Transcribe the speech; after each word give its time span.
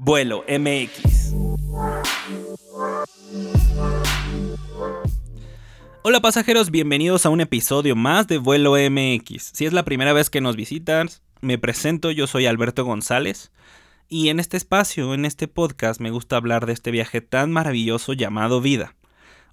Vuelo 0.00 0.44
MX. 0.48 1.34
Hola 6.02 6.20
pasajeros, 6.20 6.70
bienvenidos 6.70 7.26
a 7.26 7.30
un 7.30 7.40
episodio 7.40 7.96
más 7.96 8.28
de 8.28 8.38
Vuelo 8.38 8.74
MX. 8.74 9.50
Si 9.52 9.66
es 9.66 9.72
la 9.72 9.84
primera 9.84 10.12
vez 10.12 10.30
que 10.30 10.40
nos 10.40 10.54
visitas, 10.54 11.20
me 11.40 11.58
presento, 11.58 12.12
yo 12.12 12.28
soy 12.28 12.46
Alberto 12.46 12.84
González. 12.84 13.50
Y 14.08 14.28
en 14.28 14.38
este 14.38 14.56
espacio, 14.56 15.14
en 15.14 15.24
este 15.24 15.48
podcast, 15.48 16.00
me 16.00 16.12
gusta 16.12 16.36
hablar 16.36 16.66
de 16.66 16.74
este 16.74 16.92
viaje 16.92 17.20
tan 17.20 17.50
maravilloso 17.50 18.12
llamado 18.12 18.60
vida. 18.60 18.94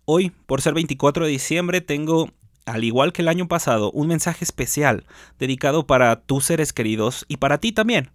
Hoy, 0.06 0.32
por 0.46 0.62
ser 0.62 0.76
24 0.76 1.26
de 1.26 1.32
diciembre, 1.32 1.82
tengo, 1.82 2.30
al 2.68 2.84
igual 2.84 3.14
que 3.14 3.24
el 3.24 3.30
año 3.30 3.48
pasado, 3.48 3.90
un 3.94 4.10
mensaje 4.10 4.46
especial 4.46 5.06
dedicado 5.40 5.88
para 5.88 6.22
tus 6.22 6.46
seres 6.46 6.72
queridos 6.72 7.26
y 7.28 7.38
para 7.38 7.58
ti 7.58 7.72
también, 7.72 8.12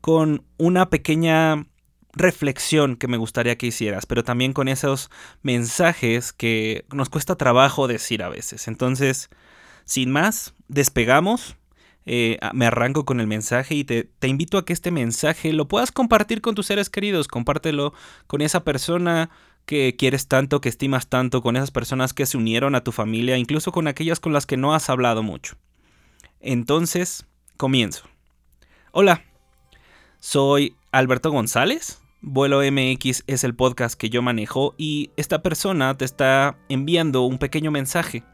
con 0.00 0.44
una 0.56 0.88
pequeña 0.88 1.66
reflexión 2.14 2.96
que 2.96 3.08
me 3.08 3.16
gustaría 3.16 3.58
que 3.58 3.66
hicieras, 3.66 4.06
pero 4.06 4.24
también 4.24 4.52
con 4.52 4.68
esos 4.68 5.10
mensajes 5.42 6.32
que 6.32 6.84
nos 6.92 7.08
cuesta 7.08 7.36
trabajo 7.36 7.88
decir 7.88 8.22
a 8.22 8.28
veces. 8.28 8.68
Entonces, 8.68 9.30
sin 9.84 10.10
más, 10.10 10.54
despegamos. 10.68 11.56
Eh, 12.06 12.38
me 12.52 12.66
arranco 12.66 13.06
con 13.06 13.18
el 13.18 13.26
mensaje 13.26 13.74
y 13.76 13.84
te, 13.84 14.04
te 14.04 14.28
invito 14.28 14.58
a 14.58 14.66
que 14.66 14.74
este 14.74 14.90
mensaje 14.90 15.54
lo 15.54 15.68
puedas 15.68 15.90
compartir 15.90 16.42
con 16.42 16.54
tus 16.54 16.66
seres 16.66 16.90
queridos. 16.90 17.28
Compártelo 17.28 17.94
con 18.26 18.42
esa 18.42 18.62
persona 18.62 19.30
que 19.64 19.96
quieres 19.96 20.28
tanto, 20.28 20.60
que 20.60 20.68
estimas 20.68 21.08
tanto, 21.08 21.42
con 21.42 21.56
esas 21.56 21.70
personas 21.70 22.12
que 22.12 22.26
se 22.26 22.36
unieron 22.36 22.74
a 22.74 22.84
tu 22.84 22.92
familia, 22.92 23.38
incluso 23.38 23.72
con 23.72 23.88
aquellas 23.88 24.20
con 24.20 24.34
las 24.34 24.44
que 24.44 24.58
no 24.58 24.74
has 24.74 24.90
hablado 24.90 25.22
mucho. 25.22 25.56
Entonces, 26.40 27.24
comienzo. 27.56 28.04
Hola, 28.92 29.24
soy 30.20 30.76
Alberto 30.92 31.30
González 31.30 32.03
Vuelo 32.26 32.60
MX 32.62 33.24
es 33.26 33.44
el 33.44 33.54
podcast 33.54 34.00
que 34.00 34.08
yo 34.08 34.22
manejo 34.22 34.74
y 34.78 35.10
esta 35.18 35.42
persona 35.42 35.94
te 35.94 36.06
está 36.06 36.56
enviando 36.70 37.20
un 37.20 37.36
pequeño 37.36 37.70
mensaje. 37.70 38.24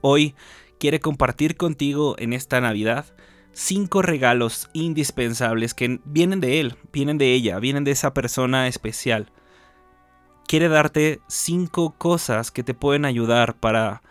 Hoy 0.00 0.34
quiere 0.80 1.00
compartir 1.00 1.58
contigo 1.58 2.16
en 2.18 2.32
esta 2.32 2.62
Navidad 2.62 3.04
cinco 3.52 4.00
regalos 4.00 4.70
indispensables 4.72 5.74
que 5.74 6.00
vienen 6.06 6.40
de 6.40 6.60
él, 6.60 6.76
vienen 6.94 7.18
de 7.18 7.34
ella, 7.34 7.58
vienen 7.58 7.84
de 7.84 7.90
esa 7.90 8.14
persona 8.14 8.68
especial. 8.68 9.30
Quiere 10.48 10.68
darte 10.70 11.20
cinco 11.28 11.94
cosas 11.98 12.50
que 12.50 12.62
te 12.62 12.72
pueden 12.72 13.04
ayudar 13.04 13.60
para 13.60 14.02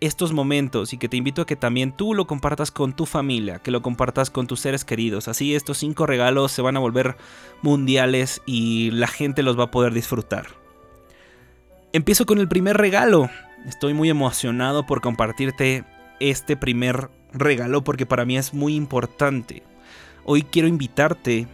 estos 0.00 0.32
momentos 0.32 0.92
y 0.92 0.98
que 0.98 1.08
te 1.08 1.16
invito 1.16 1.42
a 1.42 1.46
que 1.46 1.56
también 1.56 1.92
tú 1.92 2.14
lo 2.14 2.26
compartas 2.26 2.70
con 2.70 2.94
tu 2.94 3.06
familia, 3.06 3.58
que 3.58 3.70
lo 3.70 3.82
compartas 3.82 4.30
con 4.30 4.46
tus 4.46 4.60
seres 4.60 4.84
queridos. 4.84 5.28
Así 5.28 5.54
estos 5.54 5.78
cinco 5.78 6.06
regalos 6.06 6.52
se 6.52 6.62
van 6.62 6.76
a 6.76 6.80
volver 6.80 7.16
mundiales 7.62 8.40
y 8.46 8.90
la 8.92 9.08
gente 9.08 9.42
los 9.42 9.58
va 9.58 9.64
a 9.64 9.70
poder 9.70 9.92
disfrutar. 9.92 10.46
Empiezo 11.92 12.24
con 12.24 12.38
el 12.38 12.48
primer 12.48 12.76
regalo. 12.76 13.28
Estoy 13.66 13.94
muy 13.94 14.08
emocionado 14.08 14.86
por 14.86 15.00
compartirte 15.00 15.84
este 16.18 16.56
primer 16.56 17.10
regalo 17.32 17.84
porque 17.84 18.06
para 18.06 18.24
mí 18.24 18.38
es 18.38 18.54
muy 18.54 18.74
importante. 18.74 19.62
Hoy 20.24 20.42
quiero 20.42 20.68
invitarte 20.68 21.46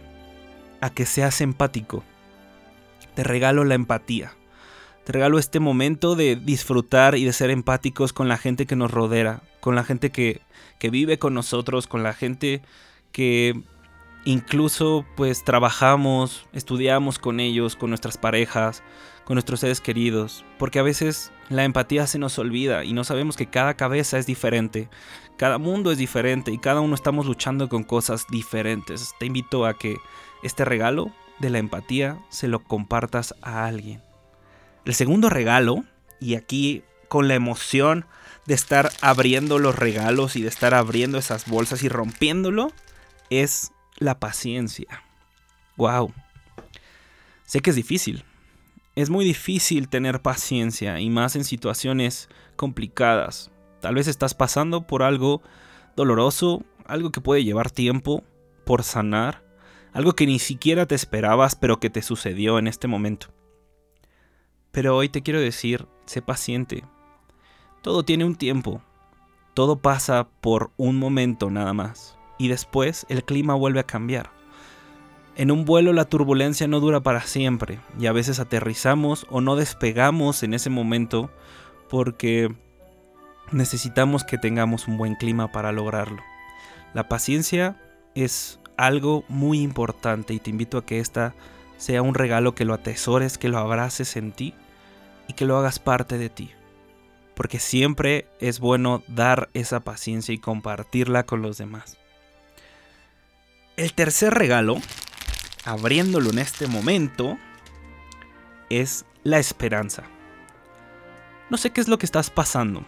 a 0.79 0.89
que 0.89 1.05
seas 1.05 1.41
empático. 1.41 2.03
Te 3.15 3.23
regalo 3.23 3.63
la 3.65 3.75
empatía. 3.75 4.33
Te 5.07 5.13
regalo 5.13 5.39
este 5.39 5.61
momento 5.61 6.17
de 6.17 6.35
disfrutar 6.35 7.15
y 7.15 7.23
de 7.23 7.31
ser 7.31 7.49
empáticos 7.49 8.11
con 8.11 8.27
la 8.27 8.37
gente 8.37 8.65
que 8.65 8.75
nos 8.75 8.91
rodea, 8.91 9.39
con 9.61 9.73
la 9.73 9.85
gente 9.85 10.09
que, 10.09 10.41
que 10.79 10.89
vive 10.89 11.17
con 11.17 11.33
nosotros, 11.33 11.87
con 11.87 12.03
la 12.03 12.11
gente 12.11 12.61
que 13.13 13.57
incluso 14.25 15.05
pues 15.15 15.45
trabajamos, 15.45 16.45
estudiamos 16.51 17.19
con 17.19 17.39
ellos, 17.39 17.77
con 17.77 17.89
nuestras 17.89 18.17
parejas, 18.17 18.83
con 19.23 19.35
nuestros 19.35 19.61
seres 19.61 19.79
queridos, 19.79 20.43
porque 20.59 20.79
a 20.79 20.83
veces 20.83 21.31
la 21.47 21.63
empatía 21.63 22.05
se 22.05 22.19
nos 22.19 22.37
olvida 22.37 22.83
y 22.83 22.91
no 22.91 23.05
sabemos 23.05 23.37
que 23.37 23.49
cada 23.49 23.75
cabeza 23.75 24.17
es 24.17 24.25
diferente, 24.25 24.89
cada 25.37 25.57
mundo 25.57 25.93
es 25.93 25.97
diferente 25.97 26.51
y 26.51 26.57
cada 26.57 26.81
uno 26.81 26.95
estamos 26.95 27.27
luchando 27.27 27.69
con 27.69 27.85
cosas 27.85 28.25
diferentes. 28.29 29.13
Te 29.21 29.27
invito 29.27 29.65
a 29.65 29.77
que 29.77 29.95
este 30.43 30.65
regalo 30.65 31.13
de 31.39 31.49
la 31.49 31.59
empatía 31.59 32.19
se 32.27 32.49
lo 32.49 32.59
compartas 32.59 33.35
a 33.41 33.63
alguien. 33.67 34.01
El 34.87 34.93
segundo 34.93 35.29
regalo, 35.29 35.83
y 36.21 36.35
aquí 36.35 36.81
con 37.09 37.27
la 37.27 37.35
emoción 37.35 38.05
de 38.45 38.53
estar 38.53 38.89
abriendo 39.01 39.59
los 39.59 39.75
regalos 39.75 40.37
y 40.37 40.41
de 40.41 40.47
estar 40.47 40.73
abriendo 40.73 41.17
esas 41.17 41.45
bolsas 41.45 41.83
y 41.83 41.89
rompiéndolo, 41.89 42.71
es 43.29 43.73
la 43.97 44.17
paciencia. 44.17 45.03
Wow. 45.75 46.13
Sé 47.43 47.59
que 47.59 47.71
es 47.71 47.75
difícil. 47.75 48.23
Es 48.95 49.09
muy 49.09 49.25
difícil 49.25 49.89
tener 49.89 50.21
paciencia 50.21 51.01
y 51.01 51.09
más 51.09 51.35
en 51.35 51.43
situaciones 51.43 52.29
complicadas. 52.55 53.51
Tal 53.81 53.95
vez 53.95 54.07
estás 54.07 54.35
pasando 54.35 54.87
por 54.87 55.03
algo 55.03 55.41
doloroso, 55.97 56.63
algo 56.85 57.11
que 57.11 57.19
puede 57.19 57.43
llevar 57.43 57.71
tiempo 57.71 58.23
por 58.65 58.83
sanar, 58.83 59.43
algo 59.91 60.13
que 60.13 60.27
ni 60.27 60.39
siquiera 60.39 60.85
te 60.85 60.95
esperabas 60.95 61.57
pero 61.57 61.81
que 61.81 61.89
te 61.89 62.01
sucedió 62.01 62.57
en 62.57 62.69
este 62.69 62.87
momento. 62.87 63.36
Pero 64.71 64.95
hoy 64.95 65.09
te 65.09 65.21
quiero 65.21 65.39
decir, 65.39 65.87
sé 66.05 66.21
paciente. 66.21 66.83
Todo 67.81 68.03
tiene 68.03 68.25
un 68.25 68.35
tiempo. 68.35 68.81
Todo 69.53 69.77
pasa 69.77 70.27
por 70.41 70.71
un 70.77 70.97
momento 70.97 71.49
nada 71.49 71.73
más. 71.73 72.17
Y 72.37 72.47
después 72.47 73.05
el 73.09 73.23
clima 73.23 73.55
vuelve 73.55 73.79
a 73.79 73.87
cambiar. 73.87 74.31
En 75.35 75.51
un 75.51 75.65
vuelo 75.65 75.93
la 75.93 76.05
turbulencia 76.05 76.67
no 76.67 76.79
dura 76.79 77.01
para 77.01 77.21
siempre 77.21 77.79
y 77.99 78.07
a 78.07 78.11
veces 78.11 78.39
aterrizamos 78.39 79.27
o 79.29 79.39
no 79.39 79.55
despegamos 79.55 80.41
en 80.41 80.55
ese 80.55 80.71
momento 80.71 81.29
porque 81.89 82.51
necesitamos 83.51 84.23
que 84.23 84.39
tengamos 84.39 84.87
un 84.87 84.97
buen 84.97 85.13
clima 85.13 85.51
para 85.51 85.71
lograrlo. 85.71 86.23
La 86.95 87.07
paciencia 87.07 87.79
es 88.15 88.59
algo 88.77 89.25
muy 89.27 89.61
importante 89.61 90.33
y 90.33 90.39
te 90.39 90.49
invito 90.49 90.79
a 90.79 90.85
que 90.87 90.99
esta 90.99 91.35
sea 91.77 92.01
un 92.01 92.15
regalo 92.15 92.55
que 92.55 92.65
lo 92.65 92.73
atesores, 92.73 93.37
que 93.37 93.49
lo 93.49 93.57
abraces 93.57 94.17
en 94.17 94.31
ti 94.31 94.53
y 95.27 95.33
que 95.33 95.45
lo 95.45 95.57
hagas 95.57 95.79
parte 95.79 96.17
de 96.17 96.29
ti. 96.29 96.51
Porque 97.35 97.59
siempre 97.59 98.27
es 98.39 98.59
bueno 98.59 99.03
dar 99.07 99.49
esa 99.53 99.81
paciencia 99.81 100.33
y 100.33 100.39
compartirla 100.39 101.25
con 101.25 101.41
los 101.41 101.57
demás. 101.57 101.97
El 103.75 103.93
tercer 103.93 104.33
regalo, 104.33 104.77
abriéndolo 105.63 106.31
en 106.31 106.39
este 106.39 106.65
momento, 106.65 107.37
es 108.69 109.05
la 109.23 109.37
esperanza. 109.37 110.03
No 111.49 111.57
sé 111.57 111.69
qué 111.69 111.81
es 111.81 111.87
lo 111.87 111.99
que 111.99 112.07
estás 112.07 112.31
pasando. 112.31 112.83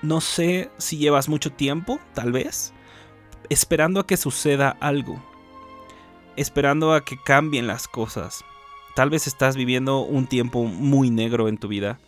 No 0.00 0.20
sé 0.20 0.70
si 0.78 0.96
llevas 0.96 1.28
mucho 1.28 1.52
tiempo, 1.52 2.00
tal 2.14 2.32
vez, 2.32 2.72
esperando 3.50 4.00
a 4.00 4.06
que 4.06 4.16
suceda 4.16 4.76
algo. 4.80 5.22
Esperando 6.36 6.94
a 6.94 7.04
que 7.04 7.18
cambien 7.22 7.66
las 7.66 7.88
cosas. 7.88 8.44
Tal 8.94 9.10
vez 9.10 9.26
estás 9.26 9.56
viviendo 9.56 10.00
un 10.00 10.26
tiempo 10.26 10.64
muy 10.64 11.10
negro 11.10 11.48
en 11.48 11.58
tu 11.58 11.68
vida, 11.68 11.98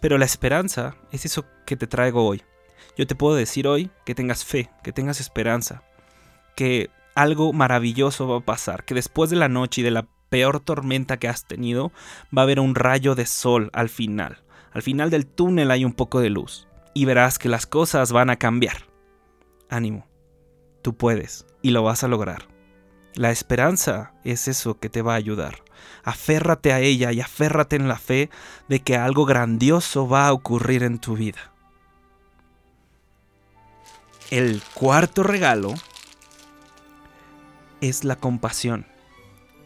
pero 0.00 0.18
la 0.18 0.24
esperanza 0.24 0.96
es 1.10 1.24
eso 1.24 1.44
que 1.66 1.76
te 1.76 1.86
traigo 1.86 2.26
hoy. 2.26 2.42
Yo 2.96 3.06
te 3.06 3.14
puedo 3.14 3.34
decir 3.34 3.66
hoy 3.66 3.90
que 4.04 4.14
tengas 4.14 4.44
fe, 4.44 4.70
que 4.82 4.92
tengas 4.92 5.20
esperanza, 5.20 5.82
que 6.56 6.90
algo 7.14 7.52
maravilloso 7.52 8.28
va 8.28 8.38
a 8.38 8.44
pasar, 8.44 8.84
que 8.84 8.94
después 8.94 9.30
de 9.30 9.36
la 9.36 9.48
noche 9.48 9.80
y 9.80 9.84
de 9.84 9.90
la 9.90 10.06
peor 10.28 10.60
tormenta 10.60 11.18
que 11.18 11.28
has 11.28 11.44
tenido, 11.44 11.92
va 12.36 12.42
a 12.42 12.44
haber 12.44 12.60
un 12.60 12.74
rayo 12.74 13.14
de 13.14 13.26
sol 13.26 13.70
al 13.72 13.88
final. 13.88 14.38
Al 14.72 14.82
final 14.82 15.10
del 15.10 15.26
túnel 15.26 15.70
hay 15.70 15.84
un 15.84 15.92
poco 15.92 16.20
de 16.20 16.30
luz 16.30 16.68
y 16.94 17.04
verás 17.04 17.38
que 17.38 17.48
las 17.48 17.66
cosas 17.66 18.12
van 18.12 18.30
a 18.30 18.36
cambiar. 18.36 18.86
Ánimo, 19.68 20.06
tú 20.82 20.94
puedes 20.94 21.46
y 21.62 21.70
lo 21.70 21.82
vas 21.82 22.04
a 22.04 22.08
lograr. 22.08 22.59
La 23.14 23.30
esperanza 23.30 24.12
es 24.24 24.46
eso 24.48 24.78
que 24.78 24.88
te 24.88 25.02
va 25.02 25.14
a 25.14 25.16
ayudar. 25.16 25.62
Aférrate 26.04 26.72
a 26.72 26.80
ella 26.80 27.12
y 27.12 27.20
aférrate 27.20 27.76
en 27.76 27.88
la 27.88 27.98
fe 27.98 28.30
de 28.68 28.80
que 28.80 28.96
algo 28.96 29.26
grandioso 29.26 30.08
va 30.08 30.28
a 30.28 30.32
ocurrir 30.32 30.82
en 30.82 30.98
tu 30.98 31.16
vida. 31.16 31.52
El 34.30 34.62
cuarto 34.74 35.24
regalo 35.24 35.74
es 37.80 38.04
la 38.04 38.16
compasión. 38.16 38.86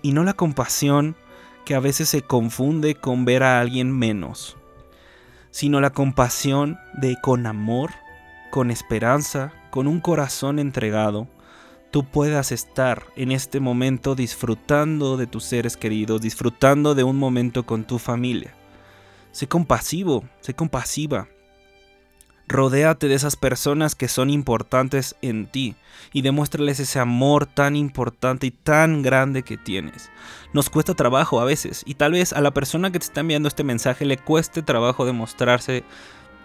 Y 0.00 0.12
no 0.12 0.24
la 0.24 0.34
compasión 0.34 1.16
que 1.64 1.74
a 1.74 1.80
veces 1.80 2.08
se 2.08 2.22
confunde 2.22 2.94
con 2.94 3.24
ver 3.24 3.42
a 3.42 3.60
alguien 3.60 3.96
menos, 3.96 4.56
sino 5.50 5.80
la 5.80 5.90
compasión 5.90 6.78
de 6.94 7.16
con 7.20 7.46
amor, 7.46 7.90
con 8.50 8.70
esperanza, 8.70 9.52
con 9.70 9.86
un 9.86 10.00
corazón 10.00 10.58
entregado, 10.58 11.26
tú 11.94 12.02
puedas 12.02 12.50
estar 12.50 13.06
en 13.14 13.30
este 13.30 13.60
momento 13.60 14.16
disfrutando 14.16 15.16
de 15.16 15.28
tus 15.28 15.44
seres 15.44 15.76
queridos, 15.76 16.20
disfrutando 16.20 16.96
de 16.96 17.04
un 17.04 17.16
momento 17.16 17.66
con 17.66 17.84
tu 17.84 18.00
familia. 18.00 18.52
Sé 19.30 19.46
compasivo, 19.46 20.24
sé 20.40 20.54
compasiva. 20.54 21.28
Rodéate 22.48 23.06
de 23.06 23.14
esas 23.14 23.36
personas 23.36 23.94
que 23.94 24.08
son 24.08 24.28
importantes 24.28 25.14
en 25.22 25.46
ti 25.46 25.76
y 26.12 26.22
demuéstrales 26.22 26.80
ese 26.80 26.98
amor 26.98 27.46
tan 27.46 27.76
importante 27.76 28.48
y 28.48 28.50
tan 28.50 29.02
grande 29.02 29.44
que 29.44 29.56
tienes. 29.56 30.10
Nos 30.52 30.70
cuesta 30.70 30.94
trabajo 30.94 31.40
a 31.40 31.44
veces 31.44 31.84
y 31.86 31.94
tal 31.94 32.10
vez 32.10 32.32
a 32.32 32.40
la 32.40 32.50
persona 32.50 32.90
que 32.90 32.98
te 32.98 33.04
está 33.04 33.20
enviando 33.20 33.46
este 33.46 33.62
mensaje 33.62 34.04
le 34.04 34.18
cueste 34.18 34.62
trabajo 34.62 35.06
demostrarse 35.06 35.84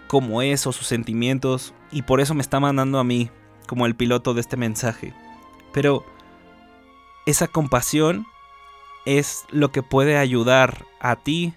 cómo 0.06 0.42
es 0.42 0.68
o 0.68 0.72
sus 0.72 0.86
sentimientos 0.86 1.74
y 1.90 2.02
por 2.02 2.20
eso 2.20 2.34
me 2.34 2.42
está 2.42 2.60
mandando 2.60 3.00
a 3.00 3.04
mí 3.04 3.30
como 3.66 3.86
el 3.86 3.96
piloto 3.96 4.32
de 4.32 4.42
este 4.42 4.56
mensaje. 4.56 5.12
Pero 5.72 6.04
esa 7.26 7.48
compasión 7.48 8.26
es 9.06 9.44
lo 9.50 9.70
que 9.72 9.82
puede 9.82 10.16
ayudar 10.16 10.86
a 11.00 11.16
ti, 11.16 11.54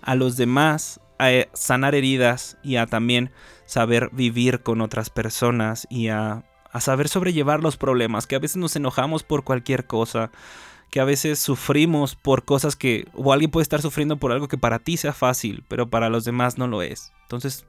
a 0.00 0.14
los 0.14 0.36
demás, 0.36 1.00
a 1.18 1.30
sanar 1.52 1.94
heridas 1.94 2.58
y 2.62 2.76
a 2.76 2.86
también 2.86 3.30
saber 3.64 4.10
vivir 4.12 4.62
con 4.62 4.80
otras 4.80 5.10
personas 5.10 5.86
y 5.90 6.08
a, 6.08 6.44
a 6.70 6.80
saber 6.80 7.08
sobrellevar 7.08 7.62
los 7.62 7.76
problemas, 7.76 8.26
que 8.26 8.36
a 8.36 8.40
veces 8.40 8.56
nos 8.56 8.74
enojamos 8.76 9.22
por 9.22 9.44
cualquier 9.44 9.86
cosa, 9.86 10.30
que 10.90 11.00
a 11.00 11.04
veces 11.04 11.38
sufrimos 11.38 12.16
por 12.16 12.44
cosas 12.44 12.76
que, 12.76 13.06
o 13.14 13.32
alguien 13.32 13.50
puede 13.50 13.62
estar 13.62 13.80
sufriendo 13.80 14.18
por 14.18 14.32
algo 14.32 14.48
que 14.48 14.58
para 14.58 14.78
ti 14.78 14.96
sea 14.96 15.12
fácil, 15.12 15.64
pero 15.68 15.88
para 15.88 16.10
los 16.10 16.24
demás 16.24 16.58
no 16.58 16.66
lo 16.66 16.82
es. 16.82 17.12
Entonces, 17.22 17.66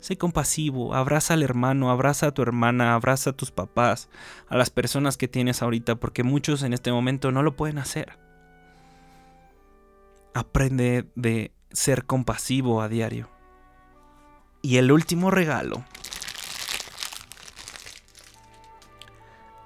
sé 0.00 0.16
compasivo, 0.16 0.94
abraza 0.94 1.34
al 1.34 1.42
hermano, 1.42 1.90
abraza 1.90 2.28
a 2.28 2.30
tu 2.32 2.42
hermana, 2.42 2.94
abraza 2.94 3.30
a 3.30 3.32
tus 3.32 3.50
papás, 3.50 4.08
a 4.48 4.56
las 4.56 4.70
personas 4.70 5.16
que 5.16 5.28
tienes 5.28 5.62
ahorita, 5.62 5.96
porque 5.96 6.22
muchos 6.22 6.62
en 6.62 6.72
este 6.72 6.92
momento 6.92 7.32
no 7.32 7.42
lo 7.42 7.56
pueden 7.56 7.78
hacer. 7.78 8.18
Aprende 10.34 11.06
de 11.14 11.52
ser 11.72 12.04
compasivo 12.04 12.82
a 12.82 12.88
diario. 12.88 13.30
Y 14.62 14.78
el 14.78 14.90
último 14.90 15.30
regalo 15.30 15.84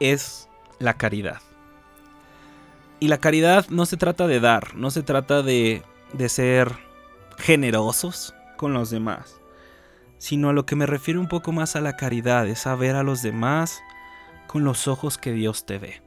es 0.00 0.48
la 0.78 0.94
caridad. 0.94 1.40
Y 3.00 3.08
la 3.08 3.18
caridad 3.18 3.66
no 3.68 3.86
se 3.86 3.96
trata 3.96 4.26
de 4.26 4.40
dar, 4.40 4.74
no 4.74 4.90
se 4.90 5.02
trata 5.02 5.42
de, 5.42 5.82
de 6.12 6.28
ser 6.28 6.76
generosos 7.38 8.34
con 8.56 8.72
los 8.72 8.90
demás, 8.90 9.40
sino 10.18 10.48
a 10.48 10.52
lo 10.52 10.66
que 10.66 10.76
me 10.76 10.86
refiero 10.86 11.20
un 11.20 11.28
poco 11.28 11.52
más 11.52 11.76
a 11.76 11.80
la 11.80 11.96
caridad, 11.96 12.46
es 12.46 12.60
saber 12.60 12.96
a 12.96 13.02
los 13.02 13.22
demás 13.22 13.80
con 14.46 14.64
los 14.64 14.88
ojos 14.88 15.18
que 15.18 15.32
Dios 15.32 15.64
te 15.64 15.78
ve, 15.78 16.02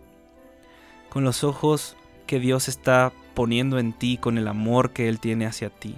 con 1.09 1.23
los 1.23 1.43
ojos 1.43 1.95
que 2.27 2.39
Dios 2.39 2.67
está 2.67 3.11
poniendo 3.33 3.79
en 3.79 3.93
ti, 3.93 4.17
con 4.17 4.37
el 4.37 4.47
amor 4.47 4.91
que 4.91 5.09
Él 5.09 5.19
tiene 5.19 5.45
hacia 5.45 5.69
ti. 5.69 5.95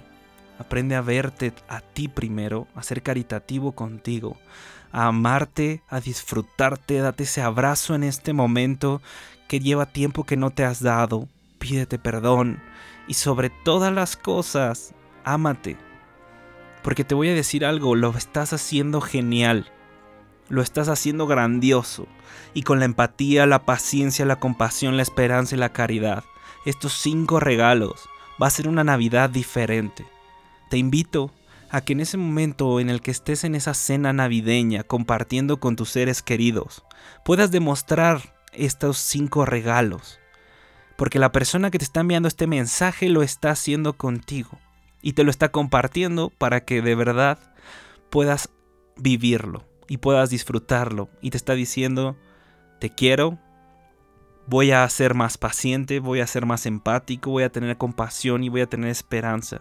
Aprende 0.58 0.94
a 0.94 1.00
verte 1.00 1.52
a 1.68 1.80
ti 1.80 2.08
primero, 2.08 2.68
a 2.74 2.82
ser 2.82 3.02
caritativo 3.02 3.72
contigo, 3.72 4.36
a 4.92 5.06
amarte, 5.06 5.82
a 5.88 6.00
disfrutarte, 6.00 6.98
date 6.98 7.24
ese 7.24 7.42
abrazo 7.42 7.94
en 7.94 8.04
este 8.04 8.32
momento 8.32 9.02
que 9.48 9.58
lleva 9.58 9.86
tiempo 9.86 10.24
que 10.24 10.36
no 10.36 10.50
te 10.50 10.64
has 10.64 10.80
dado, 10.80 11.28
pídete 11.58 11.98
perdón 11.98 12.60
y 13.08 13.14
sobre 13.14 13.50
todas 13.50 13.92
las 13.92 14.16
cosas, 14.16 14.94
ámate. 15.24 15.76
Porque 16.84 17.02
te 17.02 17.14
voy 17.14 17.30
a 17.30 17.34
decir 17.34 17.64
algo, 17.64 17.96
lo 17.96 18.10
estás 18.10 18.52
haciendo 18.52 19.00
genial, 19.00 19.72
lo 20.50 20.60
estás 20.60 20.90
haciendo 20.90 21.26
grandioso 21.26 22.06
y 22.52 22.62
con 22.62 22.78
la 22.78 22.84
empatía, 22.84 23.46
la 23.46 23.64
paciencia, 23.64 24.26
la 24.26 24.36
compasión, 24.36 24.98
la 24.98 25.02
esperanza 25.02 25.54
y 25.54 25.58
la 25.58 25.72
caridad. 25.72 26.24
Estos 26.66 26.92
cinco 26.92 27.40
regalos 27.40 28.06
va 28.40 28.48
a 28.48 28.50
ser 28.50 28.68
una 28.68 28.84
Navidad 28.84 29.30
diferente. 29.30 30.04
Te 30.68 30.76
invito 30.76 31.30
a 31.70 31.80
que 31.80 31.94
en 31.94 32.00
ese 32.00 32.18
momento 32.18 32.78
en 32.78 32.90
el 32.90 33.00
que 33.00 33.12
estés 33.12 33.44
en 33.44 33.54
esa 33.54 33.72
cena 33.72 34.12
navideña 34.12 34.82
compartiendo 34.82 35.60
con 35.60 35.76
tus 35.76 35.88
seres 35.88 36.20
queridos, 36.20 36.84
puedas 37.24 37.50
demostrar 37.50 38.34
estos 38.52 38.98
cinco 38.98 39.46
regalos. 39.46 40.20
Porque 40.98 41.18
la 41.18 41.32
persona 41.32 41.70
que 41.70 41.78
te 41.78 41.84
está 41.86 42.00
enviando 42.00 42.28
este 42.28 42.46
mensaje 42.46 43.08
lo 43.08 43.22
está 43.22 43.52
haciendo 43.52 43.94
contigo 43.94 44.60
y 45.04 45.12
te 45.12 45.22
lo 45.22 45.30
está 45.30 45.50
compartiendo 45.50 46.30
para 46.30 46.64
que 46.64 46.80
de 46.80 46.94
verdad 46.94 47.38
puedas 48.08 48.48
vivirlo 48.96 49.62
y 49.86 49.98
puedas 49.98 50.30
disfrutarlo. 50.30 51.10
Y 51.20 51.28
te 51.28 51.36
está 51.36 51.52
diciendo, 51.52 52.16
te 52.80 52.88
quiero, 52.88 53.38
voy 54.46 54.72
a 54.72 54.88
ser 54.88 55.12
más 55.12 55.36
paciente, 55.36 56.00
voy 56.00 56.20
a 56.20 56.26
ser 56.26 56.46
más 56.46 56.64
empático, 56.64 57.30
voy 57.30 57.42
a 57.42 57.52
tener 57.52 57.76
compasión 57.76 58.44
y 58.44 58.48
voy 58.48 58.62
a 58.62 58.66
tener 58.66 58.88
esperanza 58.88 59.60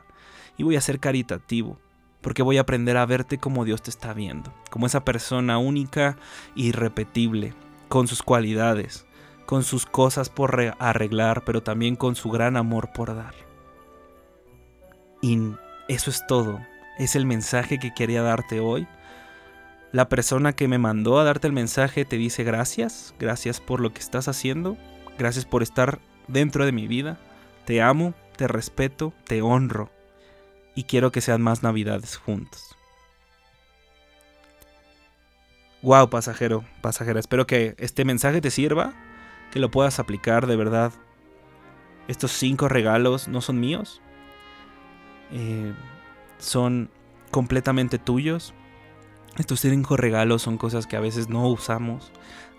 y 0.57 0.63
voy 0.63 0.77
a 0.77 0.81
ser 0.81 1.01
caritativo, 1.01 1.77
porque 2.21 2.41
voy 2.41 2.57
a 2.57 2.61
aprender 2.61 2.95
a 2.95 3.05
verte 3.05 3.37
como 3.37 3.65
Dios 3.65 3.81
te 3.81 3.89
está 3.89 4.13
viendo, 4.13 4.53
como 4.69 4.85
esa 4.85 5.03
persona 5.03 5.57
única 5.57 6.15
e 6.55 6.61
irrepetible, 6.61 7.53
con 7.89 8.07
sus 8.07 8.23
cualidades, 8.23 9.05
con 9.45 9.65
sus 9.65 9.85
cosas 9.85 10.29
por 10.29 10.73
arreglar, 10.79 11.43
pero 11.43 11.61
también 11.61 11.97
con 11.97 12.15
su 12.15 12.29
gran 12.29 12.55
amor 12.55 12.93
por 12.93 13.13
dar. 13.13 13.52
Y 15.23 15.39
eso 15.87 16.11
es 16.11 16.27
todo, 16.27 16.59
es 16.99 17.15
el 17.15 17.25
mensaje 17.25 17.79
que 17.79 17.93
quería 17.93 18.21
darte 18.21 18.59
hoy. 18.59 18.85
La 19.93 20.09
persona 20.09 20.51
que 20.51 20.67
me 20.67 20.79
mandó 20.79 21.17
a 21.17 21.23
darte 21.23 21.47
el 21.47 21.53
mensaje 21.53 22.03
te 22.03 22.17
dice 22.17 22.43
gracias, 22.43 23.15
gracias 23.19 23.61
por 23.61 23.79
lo 23.79 23.93
que 23.93 24.01
estás 24.01 24.27
haciendo, 24.27 24.77
gracias 25.17 25.45
por 25.45 25.63
estar 25.63 25.99
dentro 26.27 26.65
de 26.65 26.73
mi 26.73 26.87
vida, 26.87 27.17
te 27.63 27.81
amo, 27.81 28.13
te 28.35 28.49
respeto, 28.49 29.13
te 29.23 29.41
honro 29.41 29.89
y 30.75 30.83
quiero 30.83 31.13
que 31.13 31.21
sean 31.21 31.41
más 31.41 31.63
navidades 31.63 32.17
juntos. 32.17 32.75
Wow, 35.83 36.09
pasajero, 36.09 36.65
pasajera, 36.81 37.21
espero 37.21 37.47
que 37.47 37.75
este 37.77 38.03
mensaje 38.03 38.41
te 38.41 38.51
sirva, 38.51 38.93
que 39.51 39.59
lo 39.59 39.71
puedas 39.71 39.99
aplicar 39.99 40.47
de 40.47 40.57
verdad. 40.57 40.91
Estos 42.09 42.33
cinco 42.33 42.67
regalos 42.67 43.29
no 43.29 43.39
son 43.39 43.61
míos, 43.61 44.01
eh, 45.33 45.73
son 46.37 46.89
completamente 47.31 47.97
tuyos. 47.97 48.53
Estos 49.37 49.61
cinco 49.61 49.97
regalos 49.97 50.43
son 50.43 50.57
cosas 50.57 50.85
que 50.85 50.95
a 50.95 50.99
veces 50.99 51.27
no 51.27 51.47
usamos, 51.47 52.11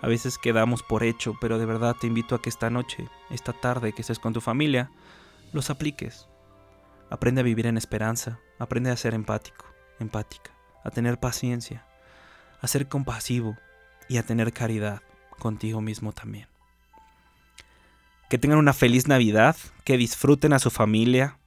a 0.03 0.09
veces 0.09 0.39
quedamos 0.39 0.83
por 0.83 1.05
hecho, 1.05 1.35
pero 1.41 1.59
de 1.59 1.67
verdad 1.67 1.95
te 1.99 2.09
invito 2.09 2.35
a 2.35 2.43
que 2.43 2.49
esta 2.49 2.69
noche, 2.69 3.09
esta 3.31 3.53
tarde 3.53 3.93
que 3.93 4.03
estés 4.03 4.19
con 4.19 4.33
tu 4.33 4.41
familia, 4.41 4.91
los 5.53 5.71
apliques. 5.71 6.29
Aprende 7.11 7.43
a 7.43 7.45
vivir 7.45 7.67
en 7.67 7.77
esperanza, 7.77 8.41
aprende 8.59 8.91
a 8.91 8.97
ser 8.97 9.15
empático, 9.15 9.67
empática, 10.01 10.51
a 10.83 10.91
tener 10.91 11.21
paciencia, 11.21 11.87
a 12.61 12.67
ser 12.67 12.89
compasivo 12.89 13.57
y 14.09 14.17
a 14.17 14.25
tener 14.25 14.53
caridad 14.53 15.01
contigo 15.39 15.81
mismo 15.81 16.13
también. 16.13 16.49
Que 18.29 18.39
tengan 18.39 18.59
una 18.59 18.73
feliz 18.73 19.07
Navidad, 19.07 19.55
que 19.85 19.97
disfruten 19.97 20.53
a 20.53 20.59
su 20.59 20.71
familia, 20.71 21.39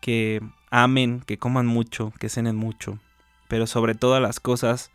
que 0.00 0.40
amen, 0.70 1.22
que 1.26 1.38
coman 1.38 1.66
mucho, 1.66 2.12
que 2.18 2.28
cenen 2.28 2.56
mucho, 2.56 2.98
pero 3.48 3.66
sobre 3.66 3.94
todas 3.94 4.22
las 4.22 4.40
cosas, 4.40 4.90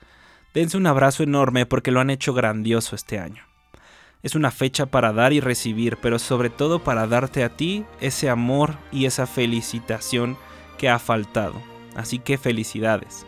dense 0.54 0.78
un 0.78 0.88
abrazo 0.88 1.24
enorme 1.24 1.66
porque 1.66 1.92
lo 1.92 2.00
han 2.00 2.10
hecho 2.10 2.34
grandioso 2.34 2.96
este 2.96 3.20
año. 3.20 3.44
Es 4.22 4.36
una 4.36 4.52
fecha 4.52 4.86
para 4.86 5.12
dar 5.12 5.34
y 5.34 5.42
recibir, 5.42 5.98
pero 6.02 6.18
sobre 6.18 6.50
todo 6.50 6.80
para 6.80 7.08
darte 7.08 7.44
a 7.44 7.50
ti 7.50 7.84
ese 8.00 8.30
amor 8.30 8.78
y 8.92 9.06
esa 9.06 9.28
felicitación 9.28 10.38
que 10.78 10.90
ha 10.90 10.98
faltado. 10.98 11.62
Así 11.96 12.20
que 12.20 12.38
felicidades. 12.38 13.26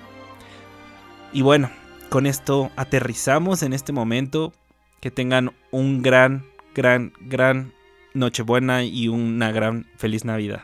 Y 1.34 1.41
bueno, 1.41 1.70
con 2.10 2.25
esto 2.25 2.72
aterrizamos 2.77 3.62
en 3.62 3.74
este 3.74 3.91
momento. 3.91 4.53
Que 5.01 5.12
tengan 5.12 5.51
un 5.70 6.01
gran, 6.01 6.46
gran, 6.74 7.13
gran 7.20 7.74
Nochebuena 8.15 8.84
y 8.84 9.08
una 9.08 9.51
gran 9.51 9.86
feliz 9.98 10.25
Navidad. 10.25 10.63